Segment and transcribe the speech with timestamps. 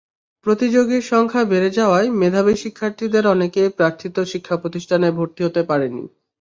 [0.45, 6.03] প্রতিযোগীর সংখ্যা বেড়ে যাওয়ায় মেধাবী শিক্ষার্থীদের অনেকেই প্রার্থিত শিক্ষাপ্রতিষ্ঠানে ভর্তি হতে পারেনি।